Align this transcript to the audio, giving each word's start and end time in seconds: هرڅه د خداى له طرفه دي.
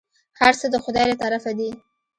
هرڅه 0.39 0.65
د 0.73 0.75
خداى 0.83 1.05
له 1.11 1.15
طرفه 1.23 1.51
دي. 1.59 1.69